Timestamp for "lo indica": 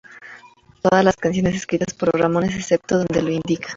3.21-3.69